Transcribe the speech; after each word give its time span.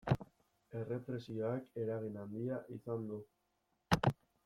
Errepresioak 0.79 1.69
eragin 1.83 2.19
handia 2.25 2.61
izan 2.79 3.09
du. 3.13 3.25